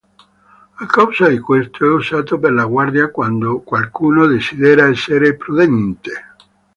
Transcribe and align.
A 0.79 0.85
causa 0.87 1.27
di 1.29 1.37
questo, 1.37 1.85
è 1.85 1.87
usato 1.93 2.39
per 2.39 2.53
la 2.53 2.65
guardia 2.65 3.11
quando 3.11 3.59
qualcuno 3.61 4.25
desidera 4.25 4.87
essere 4.87 5.35
prudente. 5.35 6.33